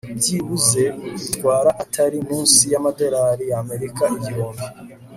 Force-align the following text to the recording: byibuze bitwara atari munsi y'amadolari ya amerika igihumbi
byibuze 0.19 0.81
bitwara 1.15 1.69
atari 1.83 2.17
munsi 2.27 2.63
y'amadolari 2.73 3.43
ya 3.51 3.57
amerika 3.63 4.03
igihumbi 4.17 4.65